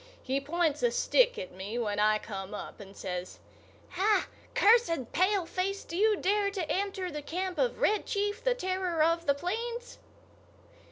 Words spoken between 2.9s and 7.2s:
says: "Ha! cursed paleface, do you dare to enter